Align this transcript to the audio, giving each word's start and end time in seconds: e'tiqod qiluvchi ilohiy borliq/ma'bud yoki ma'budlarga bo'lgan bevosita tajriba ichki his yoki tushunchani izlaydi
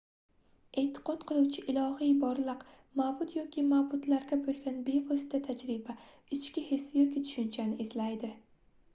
e'tiqod 0.81 1.23
qiluvchi 1.31 1.63
ilohiy 1.73 2.13
borliq/ma'bud 2.21 3.35
yoki 3.39 3.65
ma'budlarga 3.73 4.39
bo'lgan 4.47 4.79
bevosita 4.87 5.41
tajriba 5.49 5.95
ichki 6.39 6.63
his 6.71 6.87
yoki 7.01 7.23
tushunchani 7.29 7.77
izlaydi 7.87 8.31